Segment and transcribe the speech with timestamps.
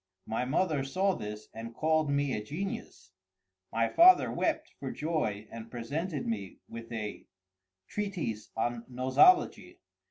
[0.25, 6.25] My mother saw this and called me a genius—my father wept for joy and presented
[6.25, 7.27] me with a
[7.87, 9.77] treatise on Nosology.